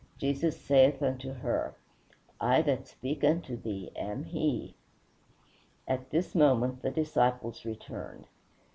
[0.17, 1.75] Jesus saith unto her,
[2.39, 4.73] "I that speak unto thee am he."
[5.87, 8.25] At this moment the disciples returned.